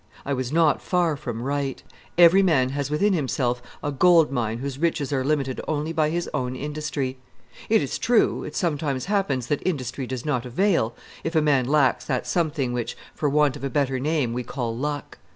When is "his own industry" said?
6.09-7.19